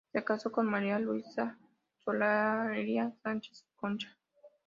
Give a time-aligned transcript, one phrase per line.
[0.11, 1.59] Se casó con María Luisa
[2.03, 4.17] Solari Sánchez-Concha.